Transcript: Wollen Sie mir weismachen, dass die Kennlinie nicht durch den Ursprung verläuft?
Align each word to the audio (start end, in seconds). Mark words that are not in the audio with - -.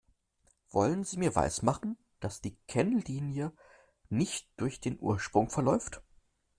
Wollen 0.71 1.03
Sie 1.03 1.17
mir 1.19 1.35
weismachen, 1.35 1.95
dass 2.21 2.41
die 2.41 2.55
Kennlinie 2.67 3.51
nicht 4.09 4.49
durch 4.57 4.81
den 4.81 4.97
Ursprung 4.99 5.51
verläuft? 5.51 6.01